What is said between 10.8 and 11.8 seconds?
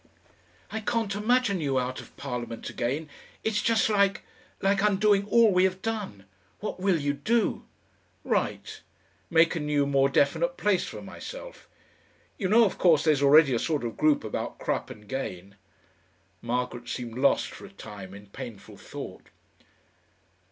for myself.